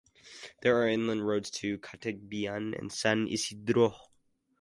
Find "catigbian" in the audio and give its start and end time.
1.77-2.73